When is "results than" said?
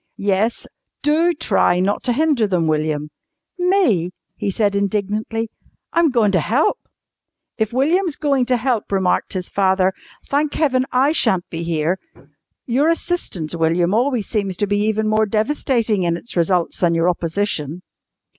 16.35-16.95